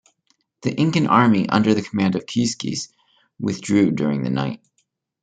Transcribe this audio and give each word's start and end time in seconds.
The 0.63 0.71
Incan 0.73 1.05
army 1.05 1.47
under 1.47 1.75
the 1.75 1.83
command 1.83 2.15
of 2.15 2.25
Quizquiz 2.25 2.89
withdrew 3.39 3.91
during 3.91 4.23
the 4.23 4.31
night. 4.31 4.59